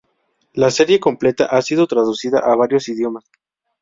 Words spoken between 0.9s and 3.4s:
completa ha sido traducida a varios idiomas.